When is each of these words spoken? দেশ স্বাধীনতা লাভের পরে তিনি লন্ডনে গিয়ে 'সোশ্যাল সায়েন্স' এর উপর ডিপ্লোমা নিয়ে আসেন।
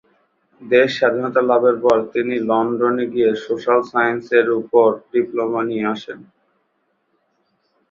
দেশ 0.61 0.89
স্বাধীনতা 0.97 1.41
লাভের 1.49 1.75
পরে 1.83 2.01
তিনি 2.13 2.35
লন্ডনে 2.49 3.05
গিয়ে 3.13 3.31
'সোশ্যাল 3.35 3.79
সায়েন্স' 3.91 4.31
এর 4.39 4.47
উপর 4.61 4.87
ডিপ্লোমা 5.11 5.61
নিয়ে 5.69 5.85
আসেন। 5.93 6.19